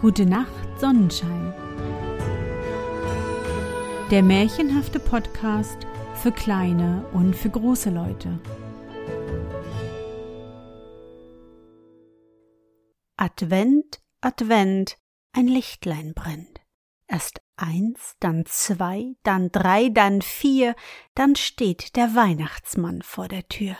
[0.00, 1.52] Gute Nacht, Sonnenschein.
[4.12, 5.76] Der märchenhafte Podcast
[6.14, 8.38] für kleine und für große Leute.
[13.16, 14.98] Advent, Advent,
[15.32, 16.60] ein Lichtlein brennt.
[17.08, 20.76] Erst eins, dann zwei, dann drei, dann vier,
[21.16, 23.76] dann steht der Weihnachtsmann vor der Tür.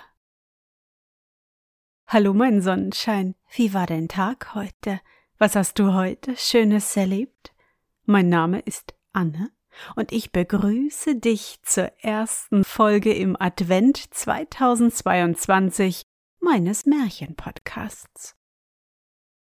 [2.08, 5.00] Hallo, mein Sonnenschein, wie war dein Tag heute?
[5.40, 7.54] Was hast du heute Schönes erlebt?
[8.06, 9.52] Mein Name ist Anne
[9.94, 16.02] und ich begrüße dich zur ersten Folge im Advent 2022
[16.40, 18.34] meines Märchenpodcasts.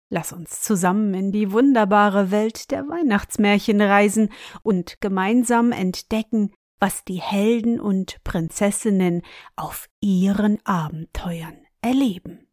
[0.08, 4.30] Lass uns zusammen in die wunderbare Welt der Weihnachtsmärchen reisen
[4.64, 9.22] und gemeinsam entdecken, was die Helden und Prinzessinnen
[9.54, 12.48] auf ihren Abenteuern erleben.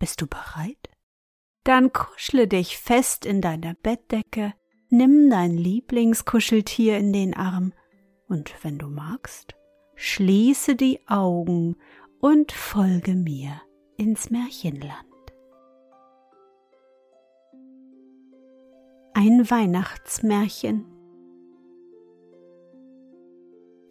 [0.00, 0.88] Bist du bereit?
[1.64, 4.52] Dann kuschle dich fest in deiner Bettdecke,
[4.88, 7.72] nimm dein Lieblingskuscheltier in den Arm
[8.28, 9.54] und wenn du magst,
[9.94, 11.76] schließe die Augen
[12.20, 13.60] und folge mir
[13.96, 15.06] ins Märchenland.
[19.14, 20.86] Ein Weihnachtsmärchen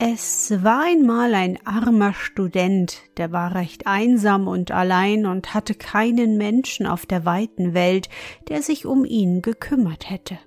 [0.04, 6.40] Es war einmal ein armer Student, der war recht einsam und allein und hatte keinen
[6.40, 8.10] Menschen auf der weiten Welt,
[8.50, 10.40] der sich um ihn gekümmert hätte.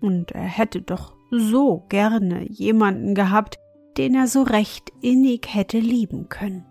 [0.00, 3.58] Und er hätte doch so gerne jemanden gehabt,
[3.96, 6.64] den er so recht innig hätte lieben können.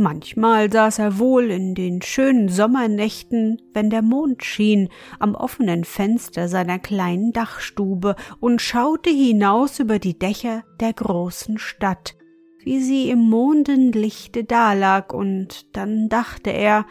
[0.00, 6.48] Manchmal saß er wohl in den schönen Sommernächten, wenn der Mond schien, am offenen Fenster
[6.48, 12.16] seiner kleinen Dachstube und schaute hinaus über die Dächer der großen Stadt,
[12.64, 16.86] wie sie im Mondenlichte dalag, und dann dachte er,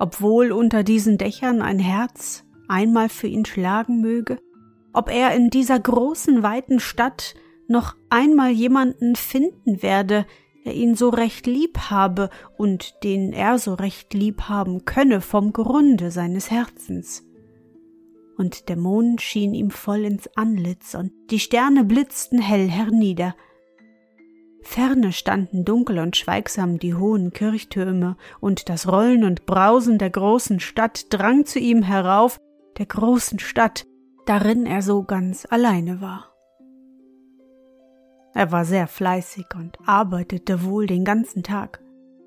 [0.00, 4.38] obwohl unter diesen Dächern ein Herz einmal für ihn schlagen möge,
[4.92, 7.36] ob er in dieser großen weiten Stadt
[7.68, 10.26] noch einmal jemanden finden werde,
[10.64, 15.52] der ihn so recht lieb habe und den er so recht lieb haben könne vom
[15.52, 17.24] Grunde seines Herzens.
[18.36, 23.34] Und der Mond schien ihm voll ins Antlitz und die Sterne blitzten hell hernieder.
[24.62, 30.58] Ferne standen dunkel und schweigsam die hohen Kirchtürme, und das Rollen und Brausen der großen
[30.58, 32.38] Stadt drang zu ihm herauf,
[32.78, 33.86] der großen Stadt,
[34.24, 36.33] darin er so ganz alleine war.
[38.34, 41.80] Er war sehr fleißig und arbeitete wohl den ganzen Tag.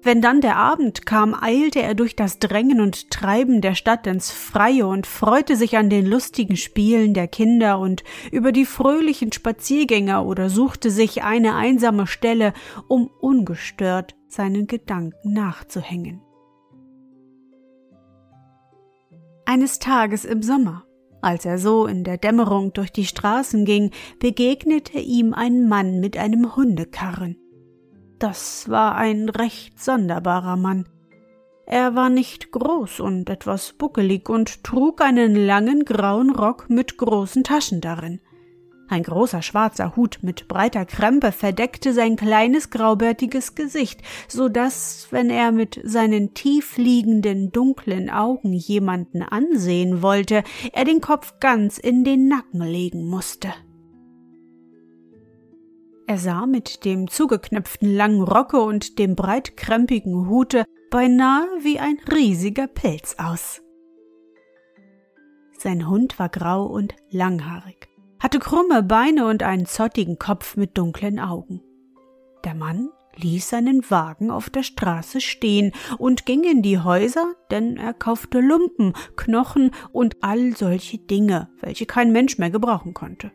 [0.03, 4.31] Wenn dann der Abend kam, eilte er durch das Drängen und Treiben der Stadt ins
[4.31, 10.25] Freie und freute sich an den lustigen Spielen der Kinder und über die fröhlichen Spaziergänger
[10.25, 12.53] oder suchte sich eine einsame Stelle,
[12.87, 16.21] um ungestört seinen Gedanken nachzuhängen.
[19.45, 20.86] Eines Tages im Sommer
[21.21, 26.17] als er so in der Dämmerung durch die Straßen ging, begegnete ihm ein Mann mit
[26.17, 27.37] einem Hundekarren.
[28.19, 30.87] Das war ein recht sonderbarer Mann.
[31.65, 37.43] Er war nicht groß und etwas buckelig und trug einen langen grauen Rock mit großen
[37.43, 38.21] Taschen darin.
[38.89, 45.29] Ein großer schwarzer Hut mit breiter Krempe verdeckte sein kleines graubärtiges Gesicht, so dass, wenn
[45.29, 52.29] er mit seinen tiefliegenden dunklen Augen jemanden ansehen wollte, er den Kopf ganz in den
[52.29, 53.53] Nacken legen musste.
[56.09, 62.67] Er sah mit dem zugeknöpften langen Rocke und dem breitkrempigen Hute beinahe wie ein riesiger
[62.67, 63.61] Pelz aus.
[65.57, 71.19] Sein Hund war grau und langhaarig hatte krumme Beine und einen zottigen Kopf mit dunklen
[71.19, 71.61] Augen.
[72.43, 77.77] Der Mann ließ seinen Wagen auf der Straße stehen und ging in die Häuser, denn
[77.77, 83.31] er kaufte Lumpen, Knochen und all solche Dinge, welche kein Mensch mehr gebrauchen konnte.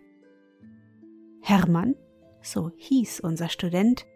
[1.41, 1.97] Hermann,
[2.41, 4.07] so hieß unser Student,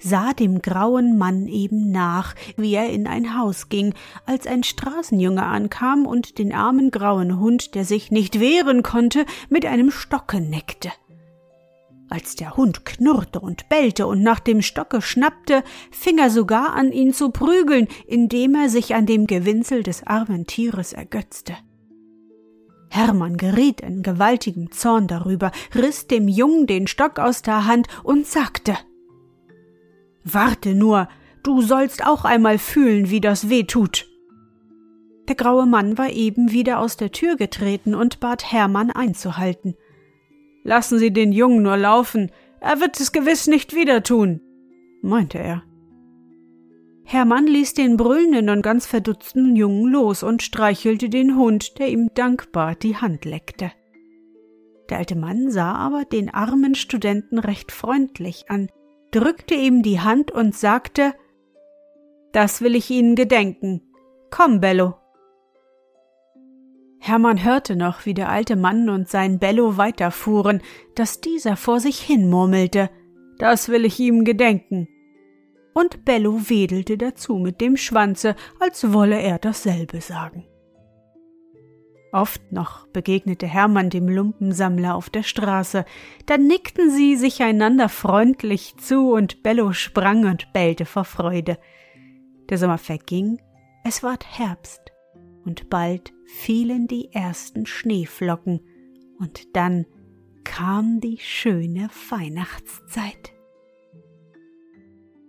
[0.00, 3.94] sah dem grauen Mann eben nach, wie er in ein Haus ging,
[4.26, 9.66] als ein Straßenjunge ankam und den armen grauen Hund, der sich nicht wehren konnte, mit
[9.66, 10.90] einem Stocke neckte.
[12.08, 16.90] Als der Hund knurrte und bellte und nach dem Stocke schnappte, fing er sogar an,
[16.90, 21.56] ihn zu prügeln, indem er sich an dem Gewinzel des armen Tieres ergötzte.
[22.88, 28.26] Hermann geriet in gewaltigem Zorn darüber, riss dem Jungen den Stock aus der Hand und
[28.26, 28.76] sagte
[30.24, 31.08] Warte nur,
[31.42, 34.06] du sollst auch einmal fühlen, wie das weh tut.
[35.28, 39.76] Der graue Mann war eben wieder aus der Tür getreten und bat Hermann einzuhalten.
[40.64, 42.30] Lassen Sie den Jungen nur laufen,
[42.60, 44.40] er wird es gewiss nicht wieder tun,
[45.02, 45.62] meinte er.
[47.04, 52.10] Hermann ließ den brüllenden und ganz verdutzten Jungen los und streichelte den Hund, der ihm
[52.14, 53.72] dankbar die Hand leckte.
[54.90, 58.68] Der alte Mann sah aber den armen Studenten recht freundlich an,
[59.10, 61.14] drückte ihm die Hand und sagte
[62.32, 63.82] Das will ich Ihnen gedenken.
[64.30, 64.94] Komm, Bello.
[67.00, 70.62] Hermann hörte noch, wie der alte Mann und sein Bello weiterfuhren,
[70.94, 72.90] dass dieser vor sich hin murmelte
[73.38, 74.86] Das will ich ihm gedenken.
[75.72, 80.49] Und Bello wedelte dazu mit dem Schwanze, als wolle er dasselbe sagen.
[82.12, 85.84] Oft noch begegnete Hermann dem Lumpensammler auf der Straße,
[86.26, 91.58] dann nickten sie sich einander freundlich zu und Bello sprang und bellte vor Freude.
[92.48, 93.40] Der Sommer verging,
[93.84, 94.80] es ward Herbst,
[95.44, 98.60] und bald fielen die ersten Schneeflocken,
[99.20, 99.86] und dann
[100.42, 103.32] kam die schöne Weihnachtszeit.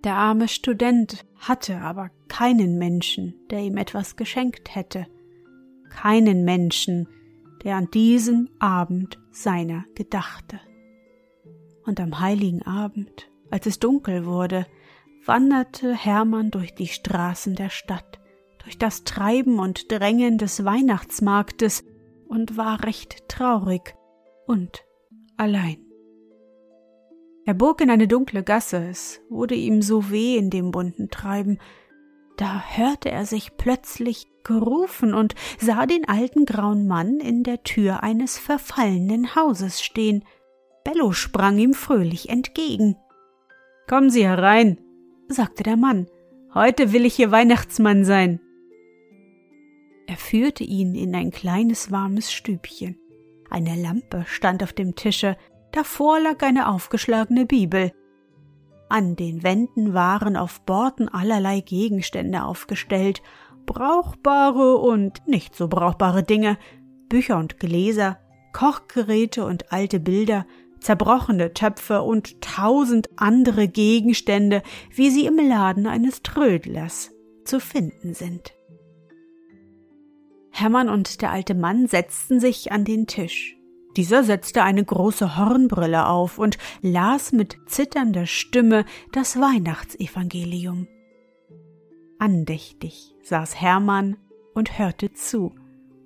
[0.04, 5.06] Der arme Student hatte aber keinen Menschen, der ihm etwas geschenkt hätte,
[5.92, 7.08] keinen Menschen,
[7.64, 10.60] der an diesem Abend seiner gedachte.
[11.86, 14.66] Und am heiligen Abend, als es dunkel wurde,
[15.26, 18.20] wanderte Hermann durch die Straßen der Stadt,
[18.64, 21.84] durch das Treiben und Drängen des Weihnachtsmarktes
[22.28, 23.96] und war recht traurig
[24.48, 24.84] und
[25.38, 25.78] allein.
[27.46, 31.60] Er bog in eine dunkle Gasse, es wurde ihm so weh in dem bunten Treiben,
[32.38, 38.04] da hörte er sich plötzlich gerufen und sah den alten grauen Mann in der Tür
[38.04, 40.24] eines verfallenen Hauses stehen.
[40.84, 42.96] Bello sprang ihm fröhlich entgegen.
[43.88, 44.80] Kommen Sie herein,
[45.28, 46.08] sagte der Mann.
[46.54, 48.40] Heute will ich Ihr Weihnachtsmann sein.
[50.08, 52.98] Er führte ihn in ein kleines warmes Stübchen.
[53.50, 55.38] Eine Lampe stand auf dem Tische,
[55.72, 57.94] davor lag eine aufgeschlagene Bibel.
[58.90, 63.22] An den Wänden waren auf Borden allerlei Gegenstände aufgestellt,
[63.72, 66.58] brauchbare und nicht so brauchbare Dinge,
[67.08, 68.18] Bücher und Gläser,
[68.52, 70.46] Kochgeräte und alte Bilder,
[70.82, 74.62] zerbrochene Töpfe und tausend andere Gegenstände,
[74.94, 77.12] wie sie im Laden eines Trödlers
[77.46, 78.54] zu finden sind.
[80.50, 83.56] Hermann und der alte Mann setzten sich an den Tisch.
[83.96, 88.84] Dieser setzte eine große Hornbrille auf und las mit zitternder Stimme
[89.14, 90.88] das Weihnachtsevangelium.
[92.22, 94.16] Andächtig saß Hermann
[94.54, 95.56] und hörte zu,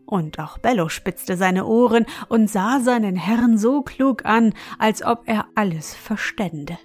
[0.05, 5.23] und auch Bello spitzte seine Ohren und sah seinen Herrn so klug an, als ob
[5.25, 6.77] er alles verstände.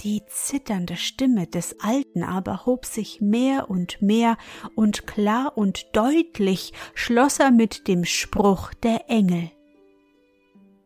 [0.00, 4.38] Die zitternde Stimme des Alten aber hob sich mehr und mehr,
[4.74, 9.50] und klar und deutlich schloss er mit dem Spruch der Engel.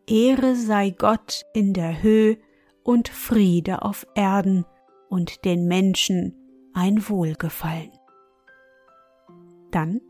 [0.09, 2.39] Ehre sei Gott in der Höhe
[2.83, 4.67] und Friede auf Erden
[5.09, 6.41] und den Menschen
[6.75, 7.91] ein Wohlgefallen.
[9.71, 10.01] Dann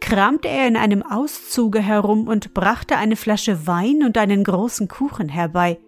[0.00, 5.28] kramte er in einem Auszuge herum und brachte eine Flasche Wein und einen großen Kuchen
[5.28, 5.78] herbei.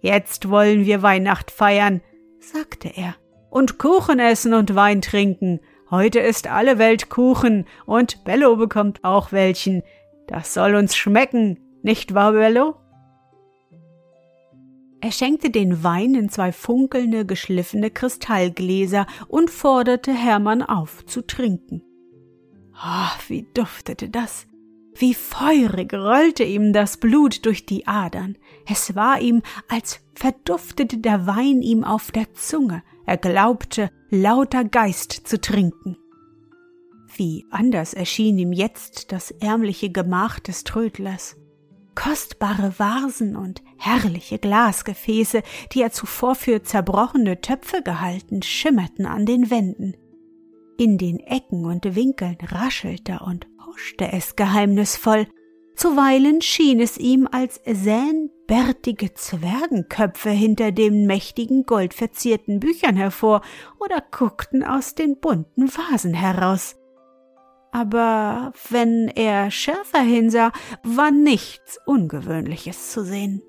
[0.00, 2.00] Jetzt wollen wir Weihnacht feiern,
[2.38, 3.16] sagte er,
[3.50, 5.60] und Kuchen essen und Wein trinken.
[5.90, 9.82] Heute ist alle Welt Kuchen, und Bello bekommt auch welchen.
[10.26, 12.76] Das soll uns schmecken, nicht wahr, Bello?
[15.00, 21.82] Er schenkte den Wein in zwei funkelnde, geschliffene Kristallgläser und forderte Hermann auf zu trinken.
[22.74, 24.46] Oh, wie duftete das!
[24.96, 28.36] Wie feurig rollte ihm das Blut durch die Adern.
[28.66, 32.82] Es war ihm, als verduftete der Wein ihm auf der Zunge.
[33.06, 35.96] Er glaubte, lauter Geist zu trinken.
[37.16, 41.36] Wie anders erschien ihm jetzt das ärmliche Gemach des Trödlers.
[41.98, 49.50] Kostbare Vasen und herrliche Glasgefäße, die er zuvor für zerbrochene Töpfe gehalten, schimmerten an den
[49.50, 49.96] Wänden.
[50.78, 55.26] In den Ecken und Winkeln raschelte und huschte es geheimnisvoll,
[55.74, 63.42] zuweilen schien es ihm, als sähen bärtige Zwergenköpfe hinter den mächtigen goldverzierten Büchern hervor
[63.80, 66.77] oder guckten aus den bunten Vasen heraus
[67.72, 73.42] aber wenn er schärfer hinsah, war nichts Ungewöhnliches zu sehen.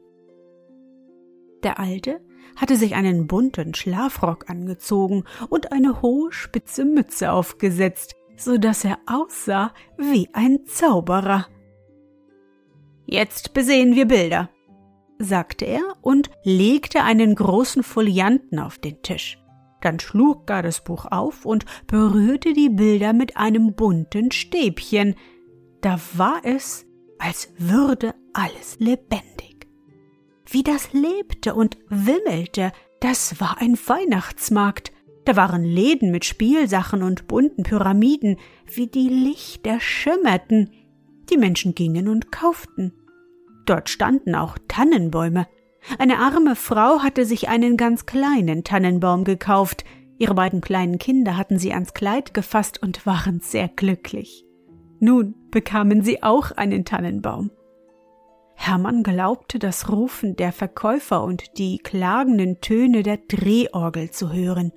[1.63, 2.21] Der Alte
[2.55, 8.97] hatte sich einen bunten Schlafrock angezogen und eine hohe spitze Mütze aufgesetzt, so dass er
[9.05, 11.47] aussah wie ein Zauberer.
[13.05, 14.49] Jetzt besehen wir Bilder,
[15.17, 19.37] sagte er und legte einen großen Folianten auf den Tisch.
[19.81, 25.15] Dann schlug er das Buch auf und berührte die Bilder mit einem bunten Stäbchen.
[25.81, 26.85] Da war es,
[27.17, 29.67] als würde alles lebendig.
[30.45, 34.91] Wie das lebte und wimmelte, das war ein Weihnachtsmarkt.
[35.25, 40.71] Da waren Läden mit Spielsachen und bunten Pyramiden, wie die Lichter schimmerten.
[41.29, 42.93] Die Menschen gingen und kauften.
[43.65, 45.47] Dort standen auch Tannenbäume.
[45.97, 49.85] Eine arme Frau hatte sich einen ganz kleinen Tannenbaum gekauft.
[50.17, 54.45] Ihre beiden kleinen Kinder hatten sie ans Kleid gefasst und waren sehr glücklich.
[54.99, 57.51] Nun bekamen sie auch einen Tannenbaum.
[58.55, 64.73] Hermann glaubte das Rufen der Verkäufer und die klagenden Töne der Drehorgel zu hören.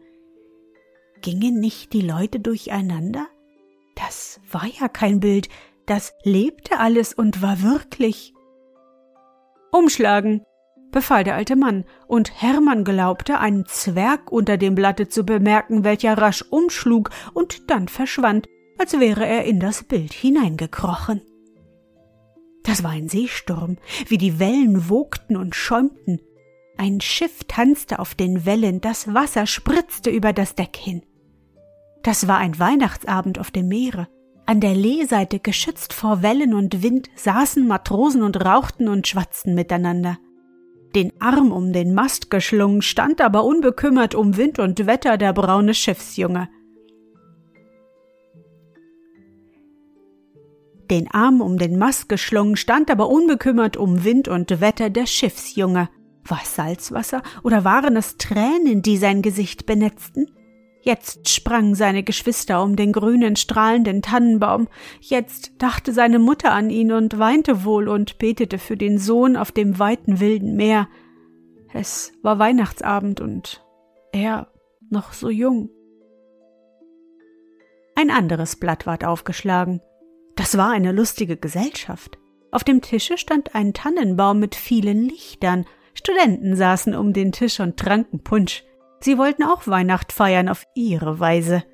[1.21, 3.27] Gingen nicht die Leute durcheinander?
[3.97, 5.49] Das war ja kein Bild,
[5.87, 8.33] das lebte alles und war wirklich.
[9.73, 10.45] Umschlagen,
[10.93, 16.17] befahl der alte Mann, und Hermann glaubte, einen Zwerg unter dem Blatte zu bemerken, welcher
[16.17, 18.47] rasch umschlug und dann verschwand,
[18.79, 21.23] als wäre er in das Bild hineingekrochen.
[22.63, 26.21] Das war ein Seesturm, wie die Wellen wogten und schäumten.
[26.77, 31.03] Ein Schiff tanzte auf den Wellen, das Wasser spritzte über das Deck hin.
[32.03, 34.09] Das war ein Weihnachtsabend auf dem Meere.
[34.47, 40.19] An der Lehseite, geschützt vor Wellen und Wind, saßen Matrosen und rauchten und schwatzten miteinander.
[40.95, 45.73] Den Arm um den Mast geschlungen, stand aber unbekümmert um Wind und Wetter der braune
[45.73, 46.51] Schiffsjunge.
[50.91, 55.89] Den Arm um den Mast geschlungen, stand aber unbekümmert um Wind und Wetter der Schiffsjunge.
[56.25, 60.27] War es Salzwasser oder waren es Tränen, die sein Gesicht benetzten?
[60.85, 64.67] Jetzt sprangen seine Geschwister um den grünen, strahlenden Tannenbaum.
[65.01, 69.53] Jetzt dachte seine Mutter an ihn und weinte wohl und betete für den Sohn auf
[69.53, 70.89] dem weiten wilden Meer.
[71.73, 73.65] Es war Weihnachtsabend und
[74.13, 74.53] er
[74.91, 75.71] noch so jung.
[77.95, 79.81] Ein anderes Blatt ward aufgeschlagen.
[80.35, 82.19] Das war eine lustige Gesellschaft.
[82.51, 85.65] Auf dem Tische stand ein Tannenbaum mit vielen Lichtern.
[85.95, 88.65] Studenten saßen um den Tisch und tranken Punsch.
[89.03, 91.65] Sie wollten auch Weihnacht feiern auf ihre Weise.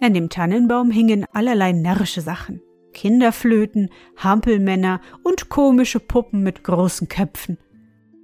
[0.00, 2.60] An dem Tannenbaum hingen allerlei närrische Sachen.
[2.92, 7.58] Kinderflöten, Hampelmänner und komische Puppen mit großen Köpfen.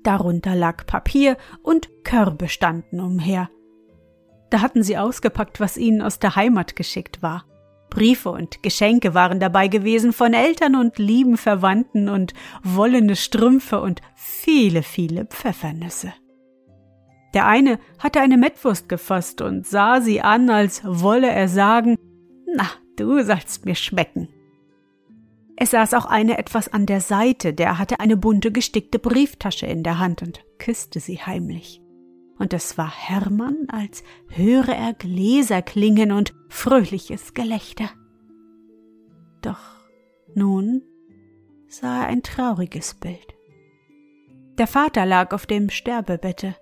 [0.03, 3.49] Darunter lag Papier und Körbe standen umher.
[4.51, 7.45] Da hatten sie ausgepackt, was ihnen aus der Heimat geschickt war.
[7.91, 14.01] Briefe und Geschenke waren dabei gewesen von Eltern und lieben Verwandten und wollene Strümpfe und
[14.15, 16.13] viele, viele Pfeffernüsse.
[17.35, 21.97] Der eine hatte eine Mettwurst gefasst und sah sie an, als wolle er sagen,
[22.47, 24.29] na, du sollst mir schmecken.
[25.57, 29.83] Es saß auch eine etwas an der Seite, der hatte eine bunte gestickte Brieftasche in
[29.83, 31.83] der Hand und küsste sie heimlich.
[32.39, 37.91] Und es war Hermann, als höre er Gläser klingen und fröhliches Gelächter.
[39.43, 39.61] Doch
[40.35, 40.83] nun
[41.69, 43.35] sah er ein trauriges Bild.
[44.57, 46.57] Der Vater lag auf dem Sterbebette,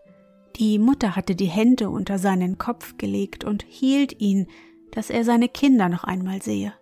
[0.59, 4.49] die Mutter hatte die Hände unter seinen Kopf gelegt und hielt ihn,
[4.91, 6.73] dass er seine Kinder noch einmal sehe.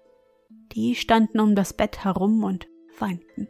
[0.72, 2.66] Die standen um das Bett herum und
[2.98, 3.48] weinten.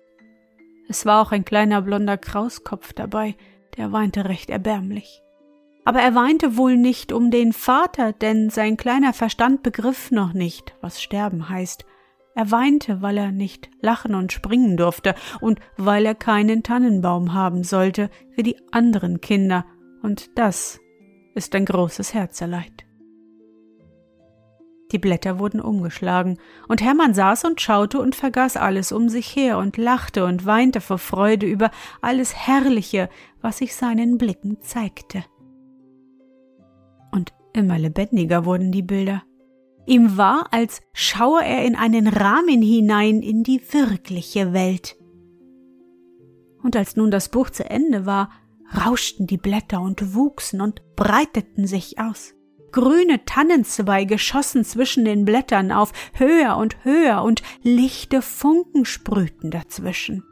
[0.88, 3.36] Es war auch ein kleiner blonder Krauskopf dabei,
[3.76, 5.22] der weinte recht erbärmlich.
[5.84, 10.74] Aber er weinte wohl nicht um den Vater, denn sein kleiner Verstand begriff noch nicht,
[10.80, 11.84] was Sterben heißt.
[12.34, 17.62] Er weinte, weil er nicht lachen und springen durfte und weil er keinen Tannenbaum haben
[17.62, 19.64] sollte, wie die anderen Kinder
[20.06, 20.78] und das
[21.34, 22.86] ist ein großes Herzeleid.
[24.92, 29.58] Die Blätter wurden umgeschlagen, und Hermann saß und schaute und vergaß alles um sich her
[29.58, 31.72] und lachte und weinte vor Freude über
[32.02, 33.08] alles Herrliche,
[33.40, 35.24] was sich seinen Blicken zeigte.
[37.10, 39.24] Und immer lebendiger wurden die Bilder.
[39.86, 44.96] Ihm war, als schaue er in einen Rahmen hinein in die wirkliche Welt.
[46.62, 48.30] Und als nun das Buch zu Ende war,
[48.74, 52.34] rauschten die Blätter und wuchsen und breiteten sich aus.
[52.72, 60.24] Grüne Tannenzweige schossen zwischen den Blättern auf, höher und höher, und lichte Funken sprühten dazwischen.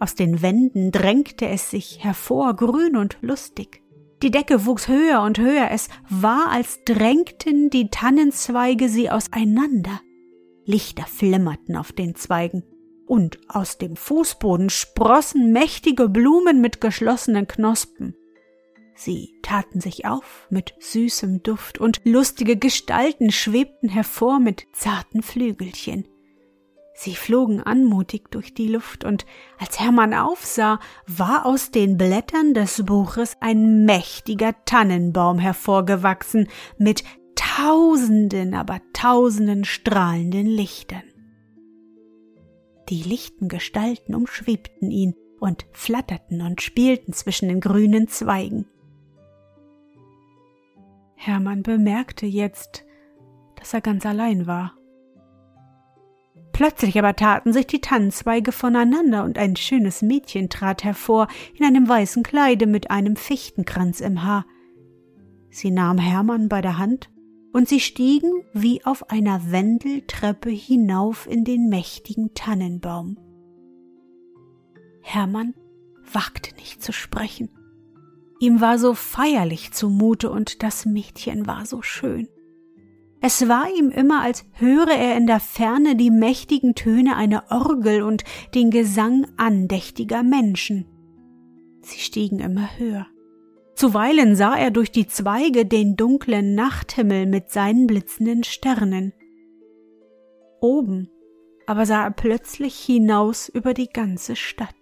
[0.00, 3.82] Aus den Wänden drängte es sich hervor, grün und lustig.
[4.22, 10.00] Die Decke wuchs höher und höher, es war, als drängten die Tannenzweige sie auseinander.
[10.64, 12.62] Lichter flimmerten auf den Zweigen,
[13.08, 18.14] und aus dem Fußboden sprossen mächtige Blumen mit geschlossenen Knospen.
[18.94, 26.08] Sie taten sich auf mit süßem Duft, und lustige Gestalten schwebten hervor mit zarten Flügelchen.
[26.94, 29.24] Sie flogen anmutig durch die Luft, und
[29.56, 37.04] als Hermann aufsah, war aus den Blättern des Buches ein mächtiger Tannenbaum hervorgewachsen, mit
[37.36, 41.04] tausenden, aber tausenden strahlenden Lichtern.
[42.88, 48.66] Die lichten Gestalten umschwebten ihn und flatterten und spielten zwischen den grünen Zweigen.
[51.14, 52.84] Hermann bemerkte jetzt,
[53.56, 54.74] dass er ganz allein war.
[56.52, 61.88] Plötzlich aber taten sich die Tannenzweige voneinander und ein schönes Mädchen trat hervor in einem
[61.88, 64.46] weißen Kleide mit einem Fichtenkranz im Haar.
[65.50, 67.10] Sie nahm Hermann bei der Hand
[67.52, 73.18] und sie stiegen wie auf einer Wendeltreppe hinauf in den mächtigen Tannenbaum.
[75.00, 75.54] Hermann
[76.12, 77.48] wagte nicht zu sprechen.
[78.40, 82.28] Ihm war so feierlich zumute und das Mädchen war so schön.
[83.20, 88.02] Es war ihm immer, als höre er in der Ferne die mächtigen Töne einer Orgel
[88.02, 88.22] und
[88.54, 90.86] den Gesang andächtiger Menschen.
[91.82, 93.06] Sie stiegen immer höher.
[93.78, 99.12] Zuweilen sah er durch die Zweige den dunklen Nachthimmel mit seinen blitzenden Sternen.
[100.60, 101.08] Oben
[101.68, 104.74] aber sah er plötzlich hinaus über die ganze Stadt.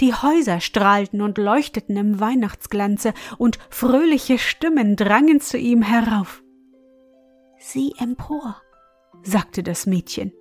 [0.00, 6.42] Die Häuser strahlten und leuchteten im Weihnachtsglanze, und fröhliche Stimmen drangen zu ihm herauf.
[7.58, 8.56] Sieh empor,
[9.22, 10.32] sagte das Mädchen.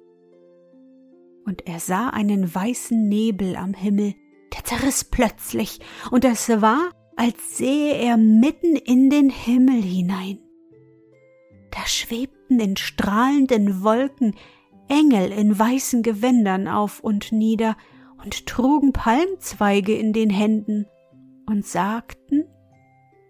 [1.45, 4.15] Und er sah einen weißen Nebel am Himmel,
[4.55, 10.39] der zerriss plötzlich, und es war, als sähe er mitten in den Himmel hinein.
[11.69, 14.35] Da schwebten in strahlenden Wolken
[14.87, 17.75] Engel in weißen Gewändern auf und nieder
[18.23, 20.85] und trugen Palmzweige in den Händen
[21.45, 22.45] und sagten,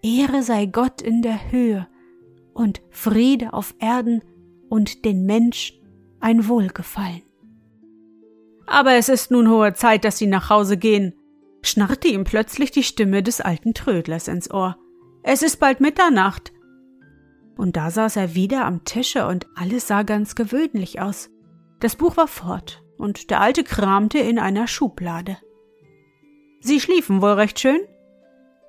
[0.03, 1.87] Ehre sei Gott in der Höhe
[2.53, 4.21] und Friede auf Erden
[4.69, 5.77] und den Menschen
[6.19, 7.23] ein Wohlgefallen.
[8.67, 11.15] Aber es ist nun hohe Zeit, dass Sie nach Hause gehen,
[11.61, 14.77] schnarrte ihm plötzlich die Stimme des alten Trödlers ins Ohr.
[15.23, 16.53] Es ist bald Mitternacht.
[17.57, 21.29] Und da saß er wieder am Tische und alles sah ganz gewöhnlich aus.
[21.79, 25.37] Das Buch war fort und der Alte kramte in einer Schublade.
[26.61, 27.79] Sie schliefen wohl recht schön?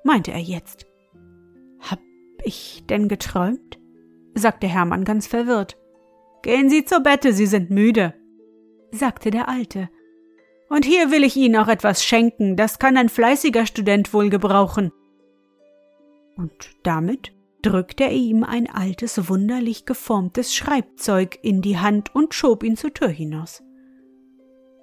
[0.03, 0.85] meinte er jetzt.
[1.79, 1.99] Hab
[2.43, 3.79] ich denn geträumt?
[4.33, 5.77] sagte Hermann ganz verwirrt.
[6.41, 8.13] Gehen Sie zur Bette, Sie sind müde,
[8.91, 9.89] sagte der Alte.
[10.71, 14.93] Und hier will ich Ihnen auch etwas schenken, das kann ein fleißiger Student wohl gebrauchen.
[16.37, 16.53] Und
[16.83, 22.77] damit drückte er ihm ein altes, wunderlich geformtes Schreibzeug in die Hand und schob ihn
[22.77, 23.61] zur Tür hinaus.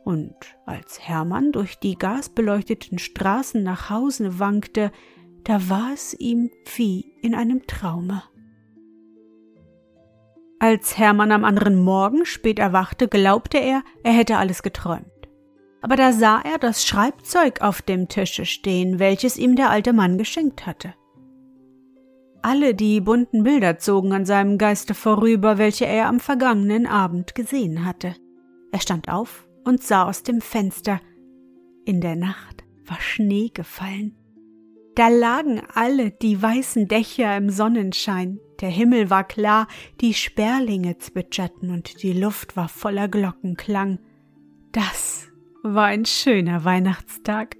[0.05, 0.35] Und
[0.66, 4.92] als Hermann durch die gasbeleuchteten Straßen nach Hause wankte,
[5.44, 8.22] da war es ihm wie in einem Traume.
[10.59, 15.17] Als Hermann am anderen Morgen spät erwachte, glaubte er, er hätte alles geträumt.
[15.81, 20.19] Aber da sah er das Schreibzeug auf dem Tische stehen, welches ihm der alte Mann
[20.19, 20.95] geschenkt hatte.
[22.43, 27.85] Alle die bunten Bilder zogen an seinem Geiste vorüber, welche er am vergangenen Abend gesehen
[27.85, 28.14] hatte.
[28.73, 31.01] Er stand auf und sah aus dem Fenster.
[31.85, 34.14] In der Nacht war Schnee gefallen.
[34.95, 39.69] Da lagen alle die weißen Dächer im Sonnenschein, der Himmel war klar,
[40.01, 44.01] die Sperlinge zwitscherten und die Luft war voller Glockenklang.
[44.73, 45.28] Das
[45.74, 47.57] war ein schöner Weihnachtstag.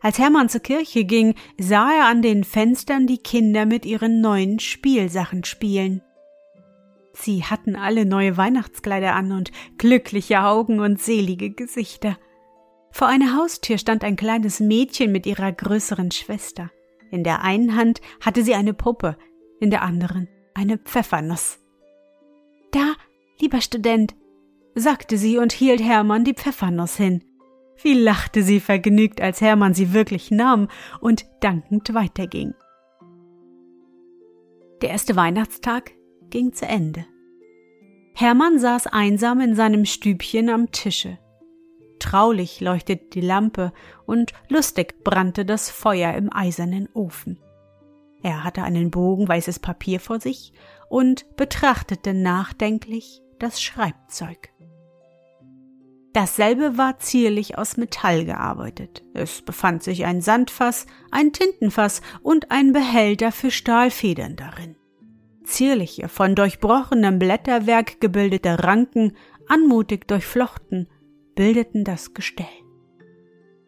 [0.00, 4.60] Als Hermann zur Kirche ging, sah er an den Fenstern die Kinder mit ihren neuen
[4.60, 6.02] Spielsachen spielen.
[7.12, 12.16] Sie hatten alle neue Weihnachtskleider an und glückliche Augen und selige Gesichter.
[12.92, 16.70] Vor einer Haustür stand ein kleines Mädchen mit ihrer größeren Schwester.
[17.10, 19.16] In der einen Hand hatte sie eine Puppe,
[19.60, 21.58] in der anderen eine Pfeffernuss.
[22.72, 22.94] Da,
[23.40, 24.14] lieber Student,
[24.78, 27.24] sagte sie und hielt Hermann die Pfeffernuss hin.
[27.82, 30.68] Wie lachte sie vergnügt, als Hermann sie wirklich nahm
[31.00, 32.54] und dankend weiterging.
[34.82, 35.92] Der erste Weihnachtstag
[36.30, 37.06] ging zu Ende.
[38.14, 41.18] Hermann saß einsam in seinem Stübchen am Tische.
[42.00, 43.72] Traulich leuchtete die Lampe
[44.06, 47.38] und lustig brannte das Feuer im eisernen Ofen.
[48.22, 50.52] Er hatte einen Bogen weißes Papier vor sich
[50.88, 54.50] und betrachtete nachdenklich das Schreibzeug.
[56.12, 59.04] Dasselbe war zierlich aus Metall gearbeitet.
[59.14, 64.76] Es befand sich ein Sandfass, ein Tintenfass und ein Behälter für Stahlfedern darin.
[65.44, 70.88] Zierliche, von durchbrochenem Blätterwerk gebildete Ranken, anmutig durchflochten,
[71.34, 72.46] bildeten das Gestell.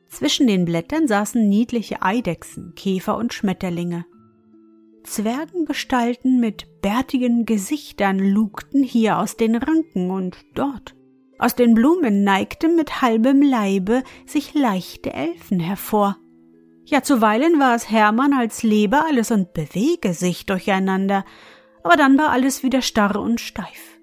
[0.09, 4.04] Zwischen den Blättern saßen niedliche Eidechsen, Käfer und Schmetterlinge.
[5.04, 10.94] Zwergengestalten mit bärtigen Gesichtern lugten hier aus den Ranken und dort.
[11.38, 16.18] Aus den Blumen neigten mit halbem Leibe sich leichte Elfen hervor.
[16.84, 21.24] Ja, zuweilen war es Hermann, als lebe alles und bewege sich durcheinander,
[21.82, 23.98] aber dann war alles wieder starr und steif.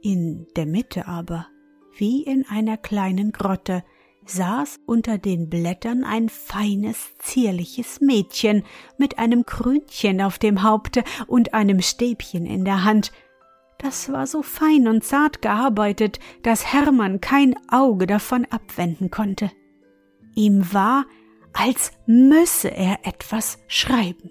[0.00, 1.48] In der Mitte aber
[1.96, 3.84] wie in einer kleinen Grotte,
[4.26, 8.64] saß unter den Blättern ein feines, zierliches Mädchen
[8.98, 13.12] mit einem Krönchen auf dem Haupte und einem Stäbchen in der Hand.
[13.78, 19.50] Das war so fein und zart gearbeitet, dass Hermann kein Auge davon abwenden konnte.
[20.34, 21.06] Ihm war,
[21.52, 24.30] als müsse er etwas schreiben.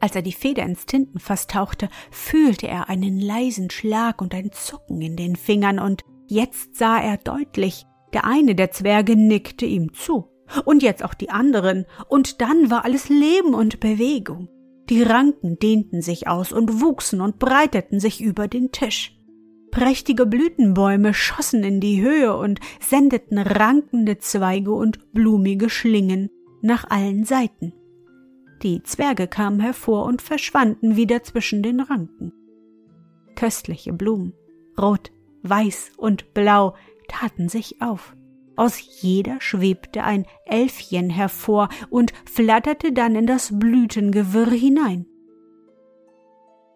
[0.00, 5.02] Als er die Feder ins Tintenfass tauchte, fühlte er einen leisen Schlag und ein Zucken
[5.02, 10.28] in den Fingern, und jetzt sah er deutlich, der eine der Zwerge nickte ihm zu,
[10.64, 14.48] und jetzt auch die anderen, und dann war alles Leben und Bewegung.
[14.88, 19.16] Die Ranken dehnten sich aus und wuchsen und breiteten sich über den Tisch.
[19.70, 26.28] Prächtige Blütenbäume schossen in die Höhe und sendeten rankende Zweige und blumige Schlingen
[26.60, 27.72] nach allen Seiten.
[28.62, 32.32] Die Zwerge kamen hervor und verschwanden wieder zwischen den Ranken.
[33.36, 34.34] Köstliche Blumen,
[34.78, 35.12] rot,
[35.42, 36.74] weiß und blau,
[37.08, 38.14] taten sich auf.
[38.56, 45.06] Aus jeder schwebte ein Elfchen hervor und flatterte dann in das Blütengewirr hinein.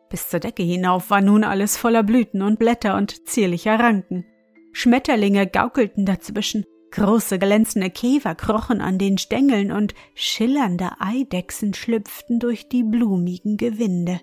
[0.09, 4.25] Bis zur Decke hinauf war nun alles voller Blüten und Blätter und zierlicher Ranken.
[4.73, 12.69] Schmetterlinge gaukelten dazwischen, Große glänzende Käfer krochen an den Stängeln und schillernde Eidechsen schlüpften durch
[12.69, 14.21] die blumigen Gewinde.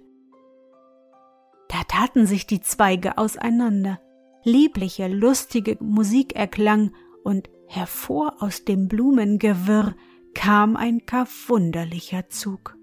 [1.67, 3.99] Da taten sich die Zweige auseinander,
[4.43, 6.91] liebliche, lustige Musik erklang,
[7.23, 9.95] und hervor aus dem Blumengewirr
[10.34, 12.75] kam ein gar wunderlicher Zug.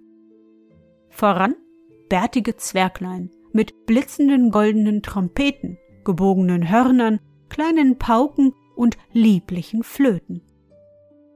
[1.09, 1.57] Voran
[2.09, 10.43] bärtige Zwerglein mit blitzenden goldenen Trompeten, gebogenen Hörnern, kleinen Pauken und lieblichen Flöten.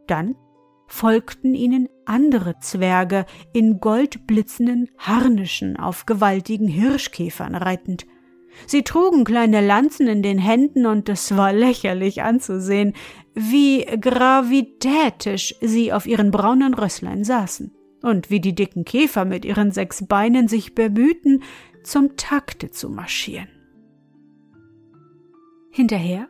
[0.07, 0.37] Dann
[0.87, 8.07] folgten ihnen andere Zwerge in goldblitzenden Harnischen auf gewaltigen Hirschkäfern reitend.
[8.67, 12.95] Sie trugen kleine Lanzen in den Händen und es war lächerlich anzusehen,
[13.35, 19.73] wie gravitätisch sie auf ihren braunen Rösslein saßen und wie die dicken Käfer mit ihren
[19.73, 21.43] sechs Beinen sich bemühten,
[21.83, 23.49] zum Takte zu marschieren.
[25.71, 26.29] Hinterher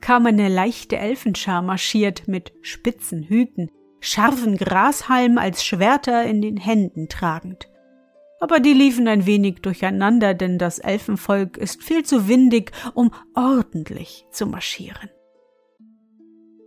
[0.00, 7.08] kam eine leichte Elfenschar marschiert mit spitzen Hüten, scharfen Grashalm als Schwerter in den Händen
[7.08, 7.68] tragend.
[8.42, 14.26] Aber die liefen ein wenig durcheinander, denn das Elfenvolk ist viel zu windig, um ordentlich
[14.32, 15.10] zu marschieren.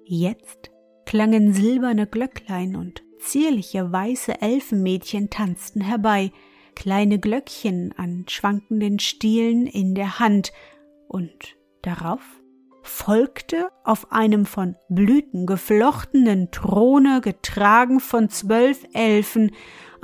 [0.05, 0.71] Jetzt
[1.05, 6.31] klangen silberne Glöcklein und zierliche weiße Elfenmädchen tanzten herbei,
[6.75, 10.53] kleine Glöckchen an schwankenden Stielen in der Hand,
[11.09, 12.21] und darauf
[12.83, 19.51] folgte auf einem von Blüten geflochtenen Throne, getragen von zwölf Elfen,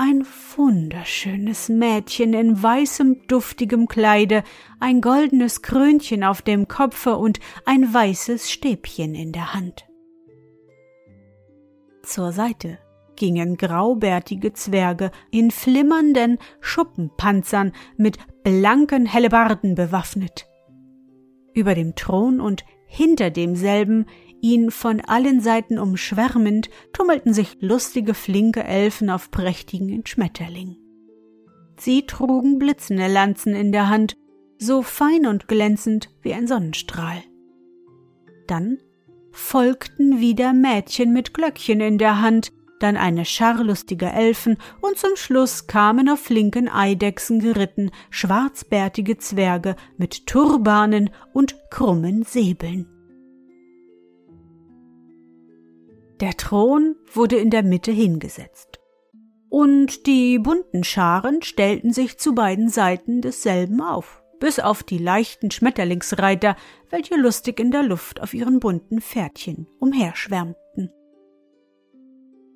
[0.01, 4.43] ein wunderschönes Mädchen in weißem, duftigem Kleide,
[4.79, 9.85] ein goldenes Krönchen auf dem Kopfe und ein weißes Stäbchen in der Hand.
[12.01, 12.79] Zur Seite
[13.15, 20.47] gingen graubärtige Zwerge in flimmernden Schuppenpanzern mit blanken Hellebarden bewaffnet.
[21.53, 24.07] Über dem Thron und hinter demselben,
[24.41, 30.77] ihn von allen Seiten umschwärmend, tummelten sich lustige, flinke Elfen auf prächtigen Schmetterlingen.
[31.77, 34.15] Sie trugen blitzende Lanzen in der Hand,
[34.57, 37.23] so fein und glänzend wie ein Sonnenstrahl.
[38.47, 38.77] Dann
[39.31, 45.15] folgten wieder Mädchen mit Glöckchen in der Hand, dann eine Schar lustiger Elfen und zum
[45.15, 53.00] Schluss kamen auf flinken Eidechsen geritten schwarzbärtige Zwerge mit Turbanen und krummen Säbeln.
[56.21, 58.79] Der Thron wurde in der Mitte hingesetzt.
[59.49, 65.49] Und die bunten Scharen stellten sich zu beiden Seiten desselben auf, bis auf die leichten
[65.49, 66.55] Schmetterlingsreiter,
[66.91, 70.91] welche lustig in der Luft auf ihren bunten Pferdchen umherschwärmten.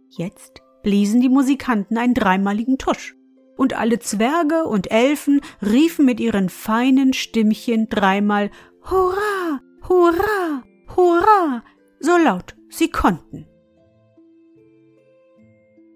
[0.09, 3.15] Jetzt bliesen die Musikanten einen dreimaligen Tusch,
[3.57, 8.51] und alle Zwerge und Elfen riefen mit ihren feinen Stimmchen dreimal
[8.83, 10.63] Hurra, Hurra,
[10.95, 11.63] Hurra,
[11.99, 13.47] so laut sie konnten.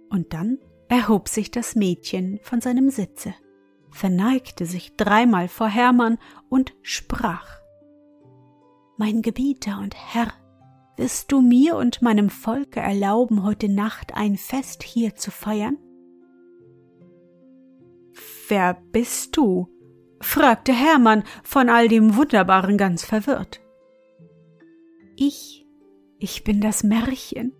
[0.10, 3.34] Und dann erhob sich das Mädchen von seinem Sitze,
[3.92, 6.18] verneigte sich dreimal vor Hermann
[6.50, 7.48] und sprach
[8.98, 10.34] Mein Gebieter und Herr,
[10.98, 15.78] wirst du mir und meinem Volke erlauben, heute Nacht ein Fest hier zu feiern?
[18.50, 19.70] Wer bist du?
[20.22, 23.62] fragte Hermann von all dem Wunderbaren ganz verwirrt.
[25.16, 25.66] Ich,
[26.18, 27.54] ich bin das Märchen,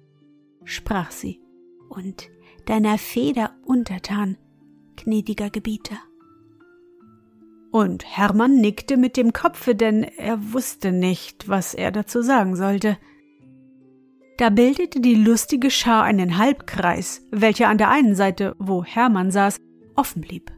[0.66, 1.42] sprach sie,
[1.90, 2.30] und
[2.66, 4.38] deiner Feder untertan,
[4.96, 5.98] gnädiger Gebieter.
[7.72, 12.98] Und Hermann nickte mit dem Kopfe, denn er wusste nicht, was er dazu sagen sollte.
[14.38, 19.58] Da bildete die lustige Schar einen Halbkreis, welcher an der einen Seite, wo Hermann saß,
[19.96, 20.52] offen blieb.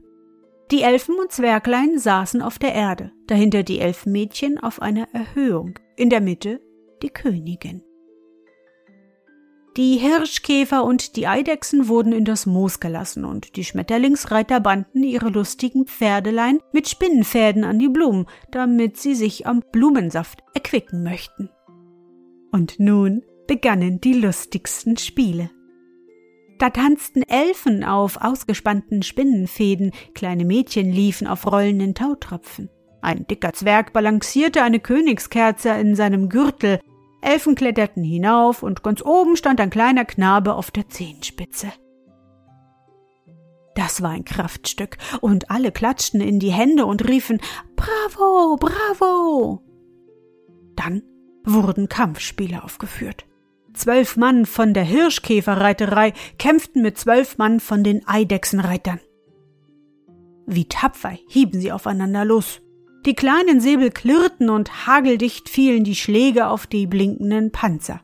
[0.71, 6.09] Die Elfen und Zwerglein saßen auf der Erde, dahinter die Elfenmädchen auf einer Erhöhung, in
[6.09, 6.61] der Mitte
[7.01, 7.83] die Königin.
[9.77, 15.29] Die Hirschkäfer und die Eidechsen wurden in das Moos gelassen und die Schmetterlingsreiter banden ihre
[15.29, 21.49] lustigen Pferdelein mit Spinnenfäden an die Blumen, damit sie sich am Blumensaft erquicken möchten.
[22.51, 25.49] Und nun begannen die lustigsten Spiele.
[26.59, 32.69] Da tanzten Elfen auf ausgespannten Spinnenfäden, kleine Mädchen liefen auf rollenden Tautropfen.
[33.01, 36.79] Ein dicker Zwerg balancierte eine Königskerze in seinem Gürtel,
[37.21, 41.71] Elfen kletterten hinauf, und ganz oben stand ein kleiner Knabe auf der Zehenspitze.
[43.75, 47.39] Das war ein Kraftstück, und alle klatschten in die Hände und riefen
[47.75, 49.61] Bravo, bravo.
[50.75, 51.03] Dann
[51.43, 53.25] wurden Kampfspiele aufgeführt.
[53.73, 58.99] Zwölf Mann von der Hirschkäferreiterei kämpften mit zwölf Mann von den Eidechsenreitern.
[60.45, 62.61] Wie tapfer hieben sie aufeinander los.
[63.05, 68.01] Die kleinen Säbel klirrten und hageldicht fielen die Schläge auf die blinkenden Panzer.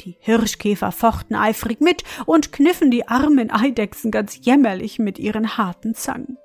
[0.00, 5.94] Die Hirschkäfer fochten eifrig mit und kniffen die armen Eidechsen ganz jämmerlich mit ihren harten
[5.94, 6.38] Zangen.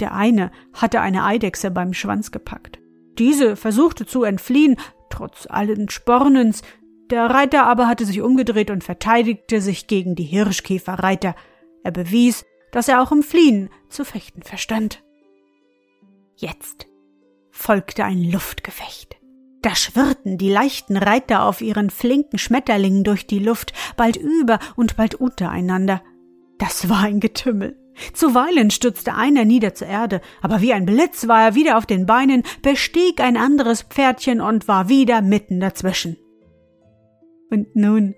[0.00, 2.80] Der eine hatte eine Eidechse beim Schwanz gepackt.
[3.18, 4.76] Diese versuchte zu entfliehen,
[5.10, 6.62] trotz allen Spornens,
[7.10, 11.36] der Reiter aber hatte sich umgedreht und verteidigte sich gegen die Hirschkäferreiter.
[11.84, 15.02] Er bewies, dass er auch im Fliehen zu fechten verstand.
[16.40, 16.86] Jetzt
[17.50, 19.18] folgte ein Luftgefecht.
[19.60, 24.96] Da schwirrten die leichten Reiter auf ihren flinken Schmetterlingen durch die Luft, bald über und
[24.96, 26.02] bald untereinander.
[26.56, 27.76] Das war ein Getümmel.
[28.14, 32.06] Zuweilen stürzte einer nieder zur Erde, aber wie ein Blitz war er wieder auf den
[32.06, 36.16] Beinen, bestieg ein anderes Pferdchen und war wieder mitten dazwischen.
[37.50, 38.14] Und nun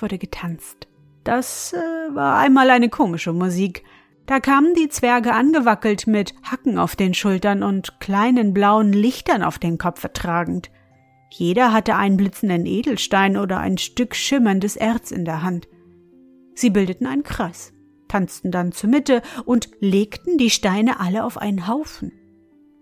[0.00, 0.88] wurde getanzt.
[1.22, 3.84] Das äh, war einmal eine komische Musik.
[4.30, 9.58] Da kamen die Zwerge angewackelt mit Hacken auf den Schultern und kleinen blauen Lichtern auf
[9.58, 10.70] den Kopf tragend.
[11.30, 15.66] Jeder hatte einen blitzenden Edelstein oder ein Stück schimmerndes Erz in der Hand.
[16.54, 17.72] Sie bildeten einen Kreis,
[18.06, 22.12] tanzten dann zur Mitte und legten die Steine alle auf einen Haufen.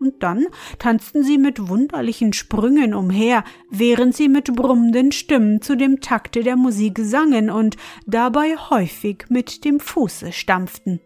[0.00, 6.02] Und dann tanzten sie mit wunderlichen Sprüngen umher, während sie mit brummenden Stimmen zu dem
[6.02, 11.00] Takte der Musik sangen und dabei häufig mit dem Fuße stampften.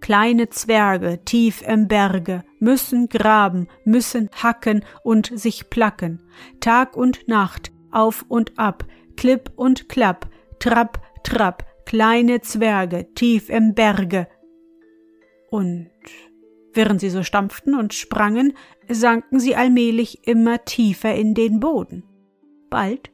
[0.00, 6.22] Kleine Zwerge tief im Berge müssen graben, müssen hacken und sich placken.
[6.60, 8.84] Tag und Nacht, auf und ab,
[9.16, 10.28] klipp und klapp,
[10.58, 14.28] trapp, trapp, kleine Zwerge tief im Berge.
[15.50, 15.90] Und
[16.74, 18.52] während sie so stampften und sprangen,
[18.88, 22.04] sanken sie allmählich immer tiefer in den Boden.
[22.70, 23.10] Bald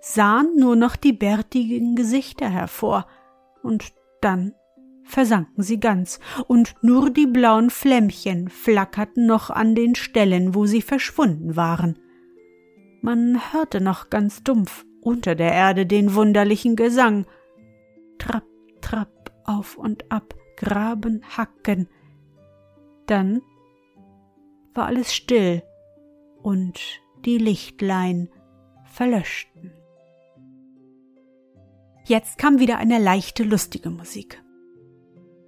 [0.00, 3.06] sahen nur noch die bärtigen Gesichter hervor,
[3.62, 4.54] und dann
[5.04, 10.82] versanken sie ganz, und nur die blauen Flämmchen flackerten noch an den Stellen, wo sie
[10.82, 11.98] verschwunden waren.
[13.02, 17.26] Man hörte noch ganz dumpf unter der Erde den wunderlichen Gesang.
[18.18, 18.44] Trapp,
[18.82, 21.88] trapp, auf und ab, graben, hacken.
[23.06, 23.40] Dann
[24.74, 25.62] war alles still
[26.42, 26.78] und
[27.24, 28.28] die Lichtlein
[28.84, 29.72] verlöschten.
[32.04, 34.42] Jetzt kam wieder eine leichte, lustige Musik.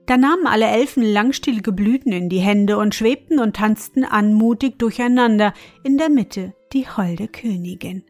[0.06, 5.54] Da nahmen alle Elfen langstielige Blüten in die Hände und schwebten und tanzten anmutig durcheinander,
[5.84, 8.04] in der Mitte die holde Königin.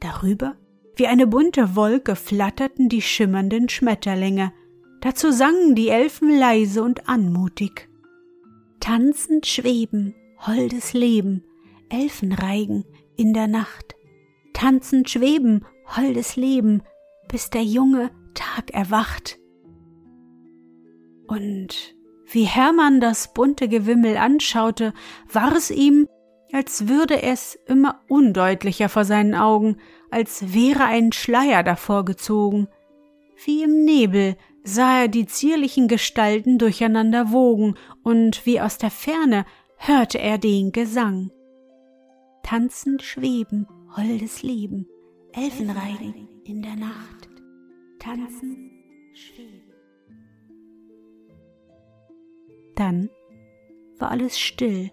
[0.00, 0.56] Darüber,
[0.96, 4.52] wie eine bunte Wolke, flatterten die schimmernden Schmetterlinge,
[5.00, 7.88] dazu sangen die Elfen leise und anmutig.
[8.80, 10.14] Tanzend schweben,
[10.46, 11.44] holdes Leben,
[11.88, 12.84] Elfenreigen
[13.16, 13.96] in der Nacht.
[14.52, 15.64] Tanzend schweben,
[15.96, 16.82] holdes Leben,
[17.28, 19.38] bis der junge Tag erwacht.
[21.28, 21.94] Und
[22.26, 24.92] wie Hermann das bunte Gewimmel anschaute,
[25.30, 26.08] war es ihm,
[26.52, 29.76] als würde es immer undeutlicher vor seinen Augen,
[30.10, 32.68] als wäre ein Schleier davor gezogen.
[33.44, 39.44] Wie im Nebel sah er die zierlichen Gestalten durcheinander wogen, und wie aus der Ferne
[39.76, 41.30] hörte er den Gesang.
[42.42, 44.86] Tanzend schweben, holdes Leben,
[45.32, 47.28] Elfenreigen in der Nacht.
[47.98, 48.70] Tanzen,
[49.12, 49.67] schweben.
[52.78, 53.10] Dann
[53.98, 54.92] war alles still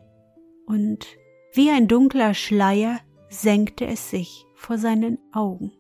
[0.66, 1.06] und
[1.54, 5.72] wie ein dunkler Schleier senkte es sich vor seinen Augen.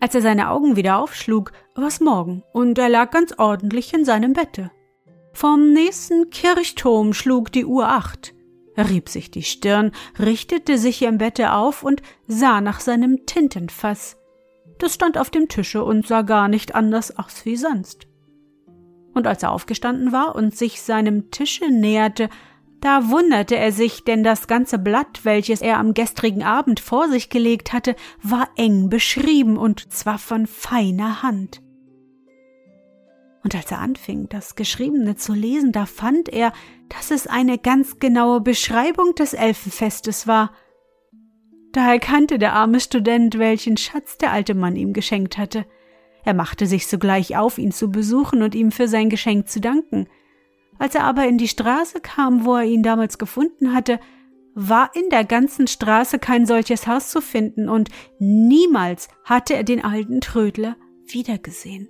[0.00, 4.32] Als er seine Augen wieder aufschlug, war's Morgen und er lag ganz ordentlich in seinem
[4.32, 4.70] Bette.
[5.34, 8.34] Vom nächsten Kirchturm schlug die Uhr acht.
[8.74, 14.16] Er rieb sich die Stirn, richtete sich im Bette auf und sah nach seinem Tintenfass.
[14.78, 18.05] Das stand auf dem Tische und sah gar nicht anders aus wie sonst.
[19.16, 22.28] Und als er aufgestanden war und sich seinem Tische näherte,
[22.82, 27.30] da wunderte er sich, denn das ganze Blatt, welches er am gestrigen Abend vor sich
[27.30, 31.62] gelegt hatte, war eng beschrieben und zwar von feiner Hand.
[33.42, 36.52] Und als er anfing, das Geschriebene zu lesen, da fand er,
[36.90, 40.52] dass es eine ganz genaue Beschreibung des Elfenfestes war.
[41.72, 45.64] Da erkannte der arme Student, welchen Schatz der alte Mann ihm geschenkt hatte.
[46.26, 50.06] Er machte sich sogleich auf, ihn zu besuchen und ihm für sein Geschenk zu danken.
[50.78, 53.98] Als er aber in die Straße kam, wo er ihn damals gefunden hatte,
[54.54, 59.82] war in der ganzen Straße kein solches Haus zu finden, und niemals hatte er den
[59.82, 61.88] alten Trödler wiedergesehen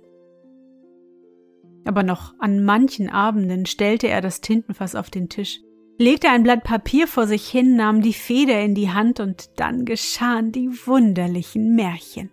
[1.87, 5.61] aber noch an manchen Abenden stellte er das Tintenfass auf den Tisch,
[5.97, 9.85] legte ein Blatt Papier vor sich hin, nahm die Feder in die Hand und dann
[9.85, 12.29] geschahen die wunderlichen Märchen.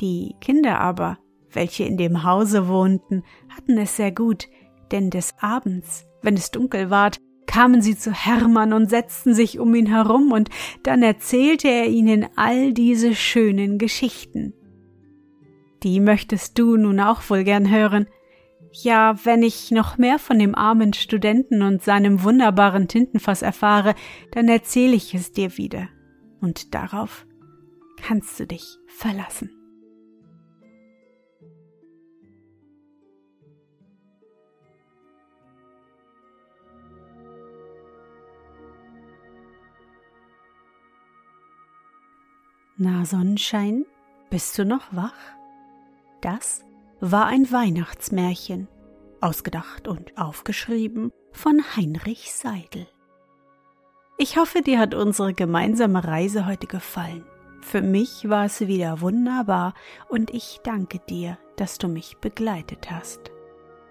[0.00, 1.18] Die Kinder aber,
[1.50, 4.48] welche in dem Hause wohnten, hatten es sehr gut,
[4.92, 9.74] denn des Abends, wenn es dunkel ward, kamen sie zu Hermann und setzten sich um
[9.74, 10.50] ihn herum, und
[10.82, 14.52] dann erzählte er ihnen all diese schönen Geschichten.
[15.82, 18.06] Die möchtest du nun auch wohl gern hören.
[18.72, 23.94] Ja, wenn ich noch mehr von dem armen Studenten und seinem wunderbaren Tintenfass erfahre,
[24.32, 25.88] dann erzähle ich es dir wieder.
[26.40, 27.26] Und darauf
[28.02, 29.55] kannst du dich verlassen.
[42.78, 43.86] Na Sonnenschein,
[44.28, 45.14] bist du noch wach?
[46.20, 46.62] Das
[47.00, 48.68] war ein Weihnachtsmärchen,
[49.22, 52.86] ausgedacht und aufgeschrieben von Heinrich Seidel.
[54.18, 57.24] Ich hoffe, dir hat unsere gemeinsame Reise heute gefallen.
[57.62, 59.72] Für mich war es wieder wunderbar
[60.10, 63.30] und ich danke dir, dass du mich begleitet hast.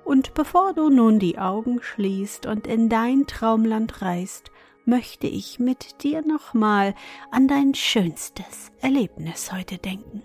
[0.04, 4.52] Und bevor du nun die Augen schließt und in dein Traumland reist,
[4.86, 6.96] möchte ich mit dir nochmal
[7.32, 10.24] an dein schönstes Erlebnis heute denken.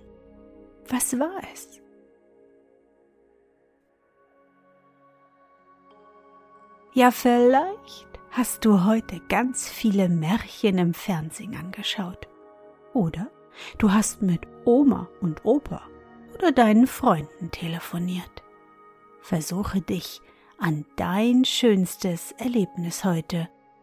[0.88, 1.80] Was war es?
[6.92, 12.28] Ja, vielleicht hast du heute ganz viele Märchen im Fernsehen angeschaut.
[12.92, 13.30] Oder
[13.78, 15.82] du hast mit Oma und Opa
[16.34, 18.42] oder deinen Freunden telefoniert.
[19.22, 20.20] Versuche dich
[20.58, 23.48] an dein schönstes Erlebnis heute